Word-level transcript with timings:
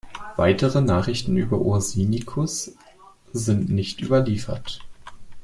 Weitere 0.35 0.81
Nachrichten 0.81 1.37
über 1.37 1.59
Ursicinus 1.59 2.75
sind 3.33 3.69
nicht 3.69 4.01
überliefert. 4.01 4.79